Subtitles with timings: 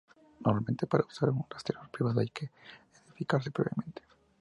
[0.45, 2.49] Normalmente para usar un rastreador privado hay que
[2.91, 4.01] identificarse previamente.